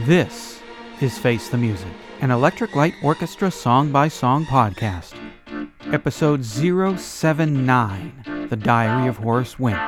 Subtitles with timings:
[0.00, 0.60] This
[1.00, 1.88] is Face the Music,
[2.20, 5.14] an Electric Light Orchestra song by song podcast.
[5.90, 9.80] Episode 079 The Diary of Horace Wimp.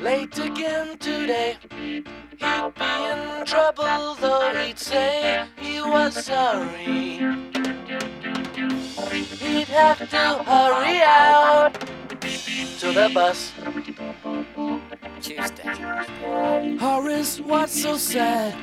[0.00, 1.58] Late again today.
[1.70, 2.10] He'd be
[2.40, 7.18] in trouble, though he'd say he was sorry.
[9.38, 11.74] He'd have to hurry out
[12.80, 13.52] to the bus.
[16.80, 18.54] Horace was so sad.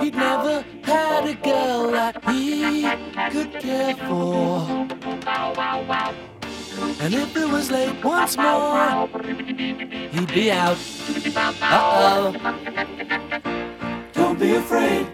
[0.00, 2.82] He'd never had a girl that he
[3.30, 4.86] could care for.
[7.00, 9.08] And if it was late once more,
[10.12, 10.78] he'd be out.
[11.60, 12.32] Uh oh.
[14.14, 15.06] Don't be afraid.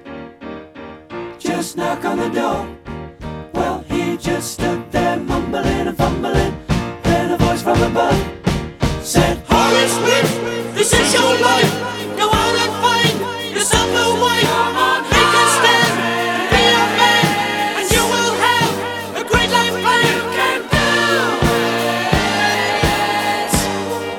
[1.39, 2.69] Just knock on the door.
[3.53, 6.55] Well, he just stood there mumbling and fumbling.
[7.03, 8.41] Then a voice from above
[9.03, 9.40] said,
[9.71, 10.29] Horace Wimp,
[10.75, 11.73] this is your life.
[12.19, 13.15] Go out and find
[13.55, 14.51] yourself a wife.
[15.15, 15.95] Make a stand,
[16.51, 17.25] be a man,
[17.79, 18.73] and you will have
[19.15, 20.11] a great life plan.
[20.17, 20.87] You can do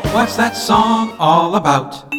[0.08, 0.14] it.
[0.14, 2.10] What's that song all about?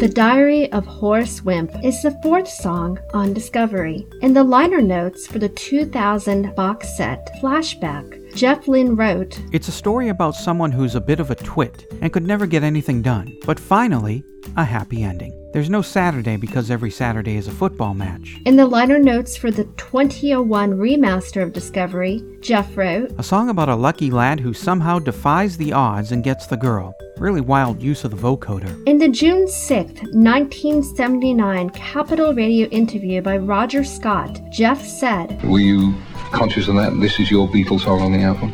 [0.00, 4.04] The Diary of Horace Wimp is the fourth song on Discovery.
[4.20, 9.72] In the liner notes for the 2000 box set Flashback, Jeff Lynne wrote, It's a
[9.72, 13.36] story about someone who's a bit of a twit and could never get anything done,
[13.44, 14.24] but finally,
[14.56, 15.38] a happy ending.
[15.52, 18.40] There's no Saturday because every Saturday is a football match.
[18.46, 23.68] In the liner notes for the 2001 remaster of Discovery, Jeff wrote, A song about
[23.68, 26.94] a lucky lad who somehow defies the odds and gets the girl.
[27.18, 28.82] Really wild use of the vocoder.
[28.86, 35.94] In the June 6, 1979 Capital Radio interview by Roger Scott, Jeff said, Were you
[36.32, 36.98] conscious of that?
[37.00, 38.52] This is your Beatles song on the album.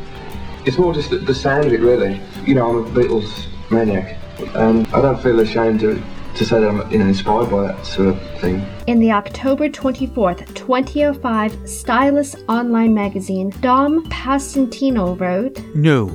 [0.65, 2.21] It's more just the, the sound of it, really.
[2.45, 4.19] You know, I'm a Beatles maniac,
[4.55, 6.03] and I don't feel ashamed to,
[6.37, 8.65] to say that I'm you know, inspired by that sort of thing.
[8.87, 16.07] In the October 24th, 2005 Stylus Online magazine, Dom Passantino wrote, No,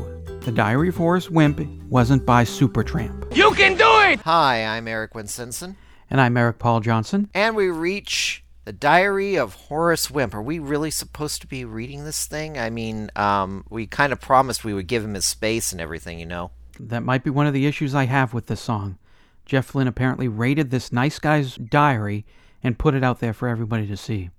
[0.41, 3.35] The Diary of Horace Wimp wasn't by Supertramp.
[3.35, 4.19] You can do it!
[4.21, 5.75] Hi, I'm Eric Winsenson,
[6.09, 7.29] And I'm Eric Paul Johnson.
[7.33, 10.33] and we reach the Diary of Horace Wimp.
[10.33, 12.57] Are we really supposed to be reading this thing?
[12.57, 16.19] I mean, um, we kind of promised we would give him his space and everything,
[16.19, 16.51] you know.
[16.79, 18.97] That might be one of the issues I have with this song.
[19.45, 22.25] Jeff Lynne apparently raided this nice guy's diary
[22.63, 24.29] and put it out there for everybody to see.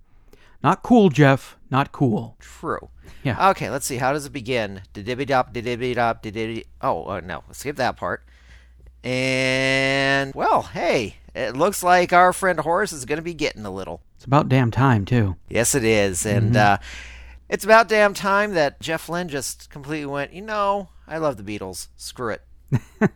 [0.63, 1.59] Not cool, Jeff.
[1.71, 2.37] Not cool.
[2.41, 2.89] True.
[3.23, 3.51] Yeah.
[3.51, 3.99] Okay, let's see.
[3.99, 4.81] How does it begin?
[4.95, 6.65] Didibby dop, didibby dop, didibby.
[6.81, 7.45] Oh, uh, no.
[7.53, 8.25] Skip that part.
[9.03, 13.71] And, well, hey, it looks like our friend Horace is going to be getting a
[13.71, 14.01] little.
[14.25, 15.37] It's about damn time, too.
[15.51, 16.25] Yes, it is.
[16.25, 16.79] And uh,
[17.51, 21.43] it's about damn time that Jeff Lynne just completely went, you know, I love the
[21.43, 21.89] Beatles.
[21.99, 22.43] Screw it.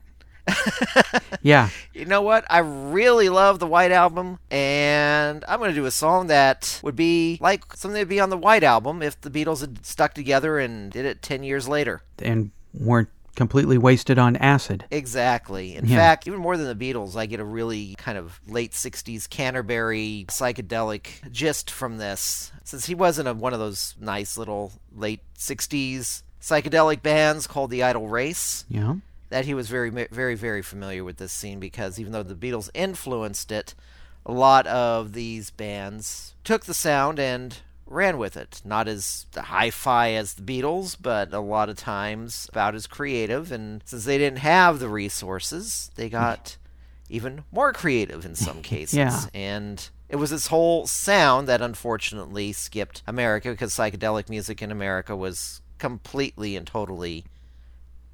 [1.42, 1.70] Yeah.
[1.94, 2.44] You know what?
[2.48, 6.94] I really love the White Album, and I'm going to do a song that would
[6.94, 10.14] be like something that would be on the White Album if the Beatles had stuck
[10.14, 12.02] together and did it 10 years later.
[12.20, 13.08] And weren't
[13.38, 14.84] completely wasted on acid.
[14.90, 15.76] Exactly.
[15.76, 15.96] In Yeah.
[15.96, 20.26] fact, even more than the Beatles, I get a really kind of late 60s Canterbury
[20.28, 22.52] psychedelic gist from this.
[22.64, 27.82] Since he wasn't a, one of those nice little late 60s psychedelic bands called the
[27.82, 28.96] Idle Race, Yeah.
[29.30, 32.70] that he was very, very, very familiar with this scene because even though the Beatles
[32.74, 33.74] influenced it,
[34.26, 38.60] a lot of these bands took the sound and ran with it.
[38.64, 43.50] Not as hi fi as the Beatles, but a lot of times about as creative.
[43.50, 46.12] And since they didn't have the resources, they mm.
[46.12, 46.56] got
[47.08, 48.96] even more creative in some cases.
[48.96, 49.20] Yeah.
[49.34, 55.14] And it was this whole sound that unfortunately skipped America because psychedelic music in America
[55.16, 57.24] was completely and totally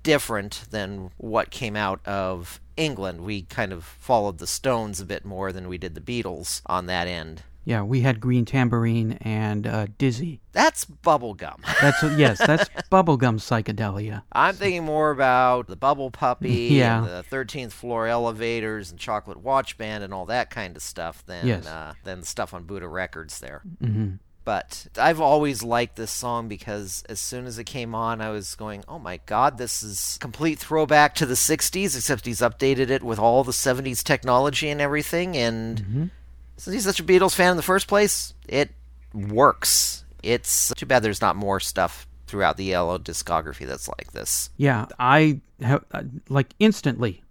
[0.02, 3.22] different than what came out of England.
[3.22, 6.86] We kind of followed the Stones a bit more than we did the Beatles on
[6.86, 7.42] that end.
[7.66, 10.40] Yeah, we had Green Tambourine and uh, Dizzy.
[10.52, 11.56] That's bubblegum.
[11.80, 14.22] That's yes, that's bubblegum psychedelia.
[14.32, 16.98] I'm thinking more about the Bubble Puppy Yeah.
[16.98, 21.24] and the 13th Floor Elevators and Chocolate Watch Band and all that kind of stuff
[21.26, 21.66] than Yes.
[21.66, 23.62] uh, than the stuff on Buddha Records there.
[23.80, 28.28] hmm But I've always liked this song because as soon as it came on, I
[28.30, 32.90] was going, oh my god, this is complete throwback to the 60s, except he's updated
[32.90, 35.34] it with all the 70s technology and everything.
[35.36, 36.10] And
[36.56, 38.70] since he's such a Beatles fan in the first place, it
[39.12, 40.04] works.
[40.22, 44.50] It's too bad there's not more stuff throughout the ELO discography that's like this.
[44.56, 47.22] Yeah, I have uh, like instantly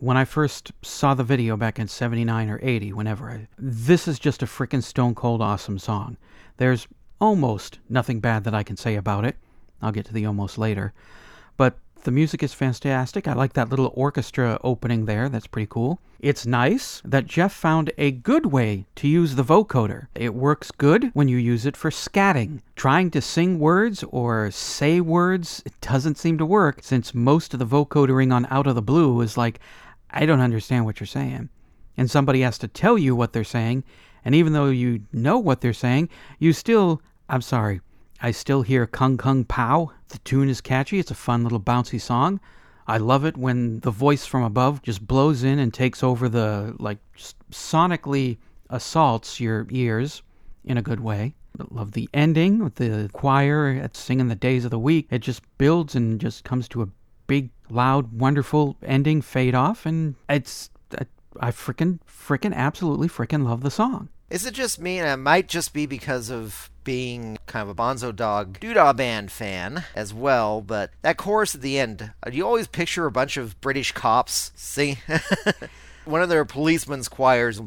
[0.00, 4.18] when I first saw the video back in 79 or 80, whenever I, this is
[4.18, 6.16] just a freaking stone cold awesome song.
[6.56, 6.86] There's
[7.20, 9.36] almost nothing bad that I can say about it.
[9.82, 10.92] I'll get to the almost later.
[11.56, 11.78] But
[12.08, 13.28] The music is fantastic.
[13.28, 15.28] I like that little orchestra opening there.
[15.28, 16.00] That's pretty cool.
[16.20, 20.06] It's nice that Jeff found a good way to use the vocoder.
[20.14, 22.62] It works good when you use it for scatting.
[22.76, 27.58] Trying to sing words or say words, it doesn't seem to work since most of
[27.58, 29.60] the vocodering on Out of the Blue is like,
[30.10, 31.50] I don't understand what you're saying.
[31.98, 33.84] And somebody has to tell you what they're saying,
[34.24, 36.08] and even though you know what they're saying,
[36.38, 37.82] you still, I'm sorry,
[38.20, 39.92] I still hear Kung Kung Pow.
[40.08, 42.40] The tune is catchy, it's a fun little bouncy song.
[42.86, 46.74] I love it when the voice from above just blows in and takes over the,
[46.78, 46.98] like,
[47.50, 48.38] sonically
[48.70, 50.22] assaults your ears
[50.64, 51.34] in a good way.
[51.60, 55.08] I love the ending with the choir at singing the days of the week.
[55.10, 56.88] It just builds and just comes to a
[57.26, 60.70] big, loud, wonderful ending, fade off, and it's.
[60.98, 61.04] I,
[61.40, 64.08] I frickin', frickin', absolutely frickin' love the song.
[64.30, 67.74] Is it just me, and it might just be because of being kind of a
[67.74, 72.46] Bonzo Dog Doodah Band fan as well, but that chorus at the end, uh, you
[72.46, 74.96] always picture a bunch of British cops sing?
[76.06, 77.58] One of their policemen's choirs.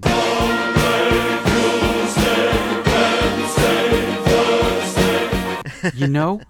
[5.93, 6.41] you know,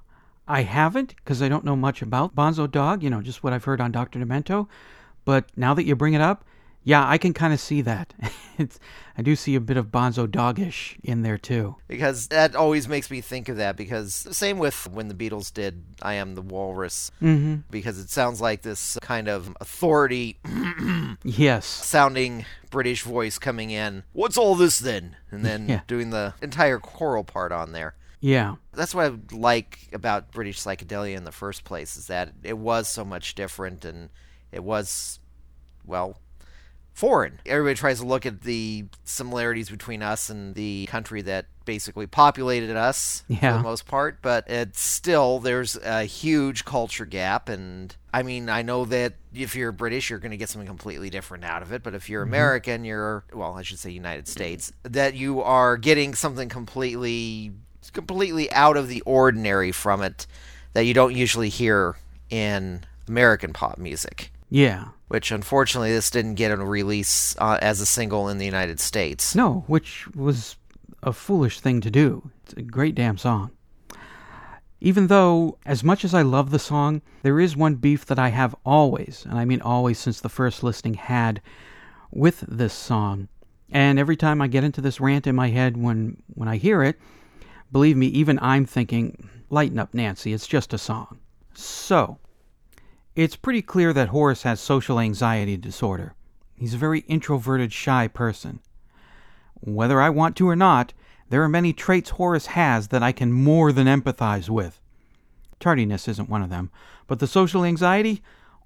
[0.48, 3.66] I haven't because I don't know much about Bonzo Dog, you know, just what I've
[3.66, 4.18] heard on Dr.
[4.18, 4.70] Demento.
[5.26, 6.46] But now that you bring it up,
[6.84, 8.14] yeah, I can kind of see that.
[8.58, 8.80] it's,
[9.18, 11.76] I do see a bit of Bonzo Doggish in there too.
[11.88, 13.78] Because that always makes me think of that.
[13.78, 17.58] Because same with when the Beatles did "I Am the Walrus," mm-hmm.
[17.70, 20.40] because it sounds like this kind of authority,
[21.24, 24.04] yes, sounding British voice coming in.
[24.14, 25.18] What's all this then?
[25.30, 25.82] And then Yeah.
[25.88, 27.96] doing the entire choral part on there.
[28.24, 32.56] Yeah, That's what I like about British psychedelia in the first place is that it
[32.56, 34.10] was so much different and
[34.52, 35.20] it was,
[35.88, 36.20] well,
[36.94, 37.40] foreign.
[37.46, 42.76] Everybody tries to look at the similarities between us and the country that basically populated
[42.76, 43.58] us for Yeah.
[43.58, 48.62] the most part, but it's still there's a huge culture gap and I mean, I
[48.62, 51.82] know that if you're British, you're going to get something completely different out of it,
[51.82, 52.34] but if you're mm-hmm.
[52.34, 57.54] American, you're well, I should say United States, that you are getting something completely
[57.94, 60.28] completely out of the ordinary from it
[60.74, 61.96] that you don't usually hear
[62.30, 64.32] in American pop music.
[64.50, 64.86] yeah.
[65.12, 69.36] Which unfortunately, this didn't get a release uh, as a single in the United States.
[69.36, 70.56] No, which was
[71.04, 72.32] a foolish thing to do.
[72.46, 73.52] It's a great damn song.
[74.80, 78.30] Even though, as much as I love the song, there is one beef that I
[78.30, 81.42] have always, and I mean always since the first listening had,
[82.10, 83.28] with this song.
[83.70, 86.84] And every time I get into this rant in my head when, when I hear
[86.84, 86.98] it,
[87.70, 91.20] believe me, even I'm thinking, lighten up, Nancy, it's just a song.
[91.54, 92.18] So,
[93.16, 96.14] it's pretty clear that Horace has social anxiety disorder.
[96.56, 98.60] He's a very introverted, shy person.
[99.60, 100.94] Whether I want to or not,
[101.30, 104.80] there are many traits Horace has that I can more than empathize with.
[105.60, 106.72] Tardiness isn't one of them,
[107.08, 108.22] but the social anxiety?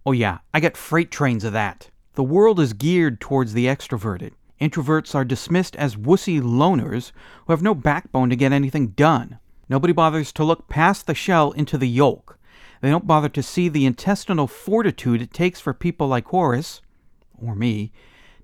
[0.06, 1.90] Oh, yeah, I get freight trains of that.
[2.14, 4.32] The world is geared towards the extroverted.
[4.62, 7.12] Introverts are dismissed as wussy loners
[7.46, 9.40] who have no backbone to get anything done.
[9.68, 12.35] Nobody bothers to look past the shell into the yolk.
[12.86, 16.84] They don't bother to see the intestinal fortitude it takes for people like Horace,
[17.36, 17.92] or me,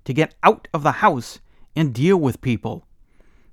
[0.04, 1.38] to get out of the house
[1.76, 2.84] and deal with people.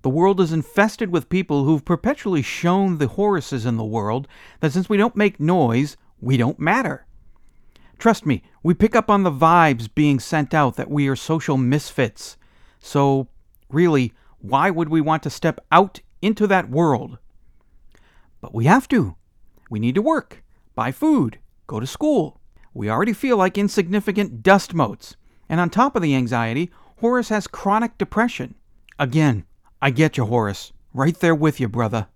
[0.02, 4.28] The world is infested with people who've perpetually shown the Horaces in the world
[4.62, 7.06] that since we don't make noise, we don't matter.
[8.00, 11.58] Trust me, we pick up on the vibes being sent out that we are social
[11.58, 12.36] misfits.
[12.80, 13.28] So,
[13.70, 17.20] really, why would we want to step out into that world?
[18.42, 19.18] But we have to.
[19.70, 20.42] We need to work,
[20.80, 22.40] buy food, go to school.
[22.74, 25.18] We already feel like insignificant dust motes.
[25.50, 26.72] And on top of the anxiety,
[27.02, 28.56] Horace has chronic depression.
[28.98, 29.44] Again,
[29.82, 30.72] I get you, Horace.
[30.94, 32.08] Right there with you, brother.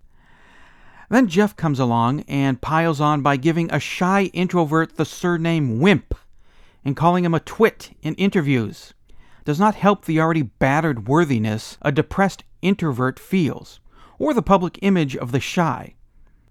[1.10, 6.14] Then Jeff comes along and piles on by giving a shy introvert the surname Wimp
[6.86, 8.94] and calling him a twit in interviews.
[9.44, 13.78] Does not help the already battered worthiness a depressed introvert feels,
[14.18, 15.96] or the public image of the shy.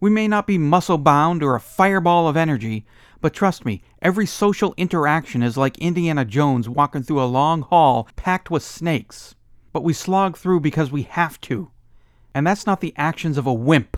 [0.04, 2.86] We may not be muscle bound or a fireball of energy,
[3.22, 8.10] but trust me, every social interaction is like Indiana Jones walking through a long hall
[8.18, 9.34] packed with snakes.
[9.72, 11.72] But we slog through because we have to.
[12.36, 13.96] And that's not the actions of a wimp.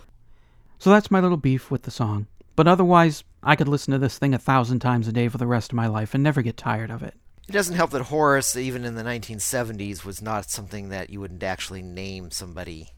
[0.78, 2.28] So that's my little beef with the song.
[2.56, 5.48] But otherwise, I could listen to this thing a thousand times a day for the
[5.48, 7.16] rest of my life and never get tired of it.
[7.50, 11.42] It doesn't help that Horace, even in the 1970s, was not something that you wouldn't
[11.42, 12.92] actually name somebody.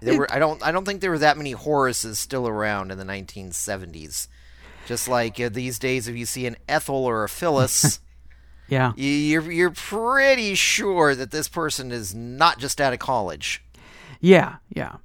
[0.00, 2.98] There were I don't I don't think there were that many Horaces still around in
[2.98, 4.28] the 1970s.
[4.86, 8.00] Just like uh, these days, if you see an Ethel or a Phyllis,
[8.68, 8.92] Yeah.
[8.96, 13.62] you- you're you're pretty sure that this person is not just out of college.
[14.20, 14.96] Yeah, yeah.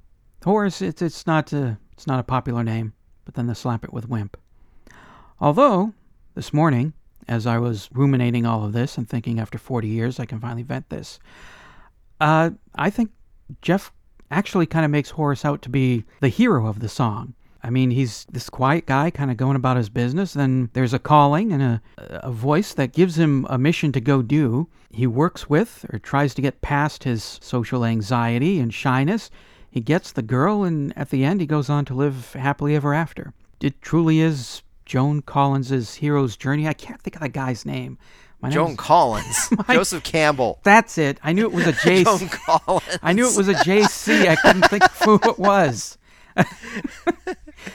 [0.44, 2.92] Horace, it's it's not a, it's not a popular name,
[3.24, 4.36] but then they slap it with wimp.
[5.40, 5.92] Although,
[6.34, 6.92] this morning,
[7.28, 10.62] as I was ruminating all of this and thinking after 40 years I can finally
[10.62, 11.18] vent this,
[12.20, 13.10] uh, I think
[13.60, 13.92] Jeff
[14.32, 17.34] actually kind of makes Horace out to be the hero of the song.
[17.64, 20.32] I mean, he's this quiet guy kind of going about his business.
[20.32, 24.20] Then there's a calling and a, a voice that gives him a mission to go
[24.20, 24.68] do.
[24.90, 29.30] He works with or tries to get past his social anxiety and shyness.
[29.70, 32.92] He gets the girl, and at the end, he goes on to live happily ever
[32.92, 33.32] after.
[33.60, 36.66] It truly is Joan Collins's hero's journey.
[36.66, 37.96] I can't think of the guy's name.
[38.42, 41.18] My Joan is- Collins, My- Joseph Campbell, That's it.
[41.22, 42.04] I knew it was a J.
[42.04, 42.98] Joan Collins.
[43.02, 44.26] I knew it was a JC.
[44.28, 45.96] I couldn't think of who it was.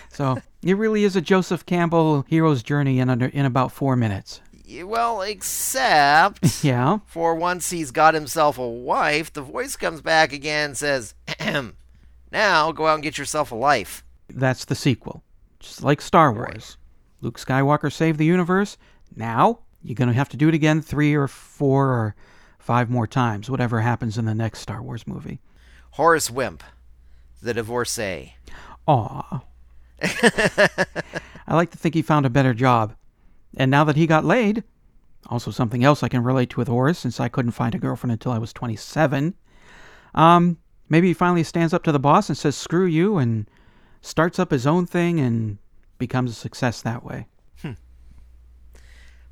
[0.09, 4.41] so it really is a Joseph Campbell hero's journey in under in about four minutes.
[4.83, 6.97] Well, except Yeah.
[7.05, 11.77] for once he's got himself a wife, the voice comes back again and says, "Ahem.
[12.31, 15.23] "Now go out and get yourself a life." That's the sequel.
[15.59, 16.77] Just like Star Wars.
[17.21, 18.77] Luke Skywalker saved the universe.
[19.15, 22.15] Now you're going to have to do it again three or four or
[22.59, 25.39] five more times, whatever happens in the next Star Wars movie.
[25.91, 26.63] Horace Wimp,
[27.41, 28.35] the divorcee.
[28.87, 29.43] Aw.
[30.01, 32.95] I like to think he found a better job.
[33.55, 34.63] And now that he got laid,
[35.27, 38.11] also something else I can relate to with Horace, since I couldn't find a girlfriend
[38.11, 39.33] until I was 27,
[40.13, 40.57] um,
[40.89, 43.49] maybe he finally stands up to the boss and says, screw you, and
[44.01, 45.57] starts up his own thing and
[45.97, 47.27] becomes a success that way.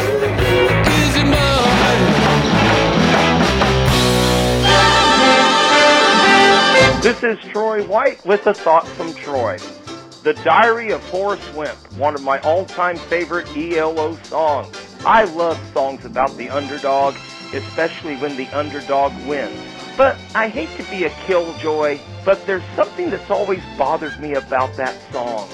[7.01, 9.57] This is Troy White with a thought from Troy.
[10.23, 14.75] The Diary of Horace Wimp, one of my all-time favorite ELO songs.
[15.05, 17.15] I love songs about the underdog,
[17.53, 19.57] especially when the underdog wins.
[19.95, 24.75] But I hate to be a killjoy, but there's something that's always bothered me about
[24.75, 25.47] that song.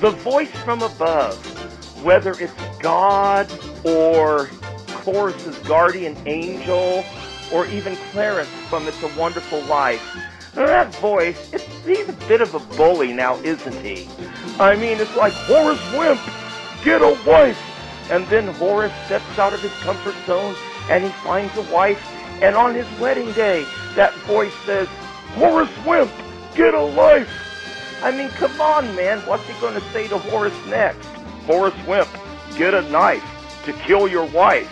[0.00, 1.36] The voice from above,
[2.02, 3.48] whether it's God
[3.84, 4.46] or
[5.04, 7.04] Horace's guardian angel,
[7.52, 10.02] or even Clarence from It's a Wonderful Life.
[10.54, 14.08] That voice, it's, he's a bit of a bully now, isn't he?
[14.58, 16.20] I mean, it's like, Horace Wimp,
[16.84, 17.58] get a wife!
[18.10, 20.56] And then Horace steps out of his comfort zone
[20.90, 22.02] and he finds a wife,
[22.42, 23.64] and on his wedding day,
[23.94, 24.88] that voice says,
[25.34, 26.10] Horace Wimp,
[26.56, 27.30] get a life!
[28.02, 31.06] I mean, come on, man, what's he going to say to Horace next?
[31.46, 32.08] Horace Wimp,
[32.56, 33.24] get a knife
[33.64, 34.68] to kill your wife.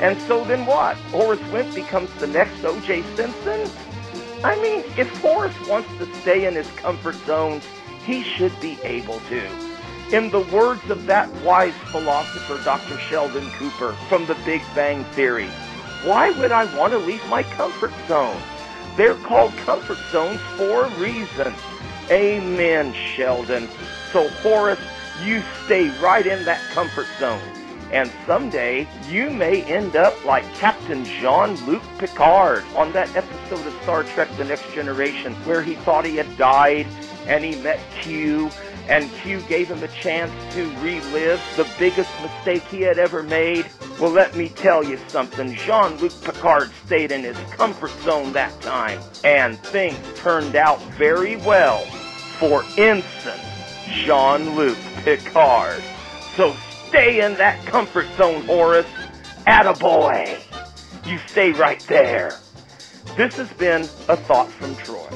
[0.00, 0.96] And so then what?
[1.10, 3.02] Horace Wimp becomes the next O.J.
[3.16, 3.68] Simpson?
[4.44, 7.60] I mean, if Horace wants to stay in his comfort zone,
[8.04, 9.44] he should be able to.
[10.12, 12.98] In the words of that wise philosopher, Dr.
[12.98, 15.48] Sheldon Cooper, from The Big Bang Theory,
[16.04, 18.40] why would I want to leave my comfort zone?
[18.96, 21.52] They're called comfort zones for a reason.
[22.10, 23.68] Amen, Sheldon.
[24.12, 24.80] So, Horace,
[25.22, 27.42] you stay right in that comfort zone.
[27.92, 34.04] And someday you may end up like Captain Jean-Luc Picard on that episode of Star
[34.04, 36.86] Trek The Next Generation where he thought he had died
[37.26, 38.50] and he met Q
[38.88, 43.66] and Q gave him a chance to relive the biggest mistake he had ever made.
[44.00, 45.54] Well, let me tell you something.
[45.54, 51.80] Jean-Luc Picard stayed in his comfort zone that time, and things turned out very well
[52.38, 53.40] for Ensign
[53.90, 55.82] Jean-Luc Picard.
[56.34, 56.56] So
[56.88, 58.86] stay in that comfort zone, Horace.
[59.46, 60.40] Attaboy.
[61.06, 62.32] You stay right there.
[63.16, 65.08] This has been a thought from Troy.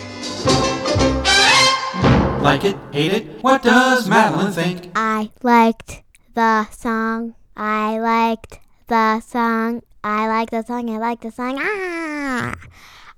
[2.43, 4.91] Like it, hate it, what does Madeline think?
[4.97, 6.03] I liked
[6.35, 7.35] the song.
[7.57, 9.83] I liked the song.
[10.03, 10.91] I like the song.
[10.91, 11.59] I like the song.
[11.61, 12.02] Ah!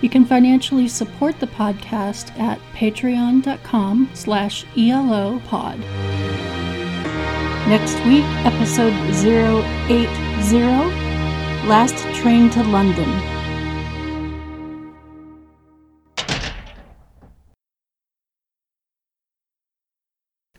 [0.00, 5.78] You can financially support the podcast at patreon.com slash elopod.
[7.68, 8.94] Next week, episode
[9.90, 10.06] 080,
[11.68, 13.08] Last Train to London.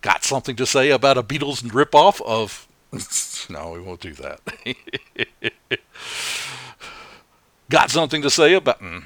[0.01, 2.67] Got something to say about a Beatles ripoff of...
[3.49, 4.39] no, we won't do that.
[7.69, 8.81] Got something to say about...
[8.81, 9.03] mm.